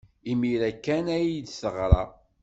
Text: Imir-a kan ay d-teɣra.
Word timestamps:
Imir-a 0.31 0.71
kan 0.85 1.05
ay 1.15 1.27
d-teɣra. 1.43 2.03